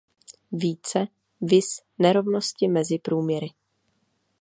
Více 0.51 1.07
viz 1.41 1.81
nerovnosti 1.99 2.67
mezi 2.67 2.99
průměry. 2.99 3.49